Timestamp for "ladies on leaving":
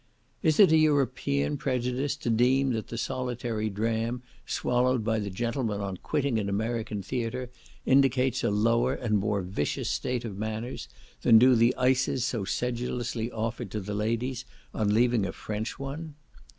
13.93-15.23